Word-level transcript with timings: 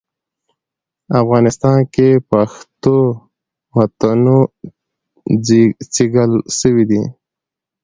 افغانستان 1.21 1.77
کي 1.93 2.07
پښتو 2.29 2.97
متونو 3.73 4.39
څېړل 5.93 6.31
سوي 6.59 6.83
دي. 6.91 7.03